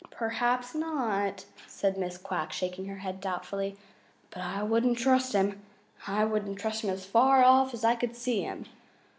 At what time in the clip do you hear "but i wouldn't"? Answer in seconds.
4.31-4.97